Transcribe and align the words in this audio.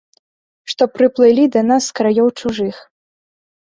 Што 0.73 0.87
прыплылі 0.95 1.45
да 1.59 1.65
нас 1.71 1.81
з 1.93 1.99
краёў 2.03 2.27
чужых. 2.41 2.85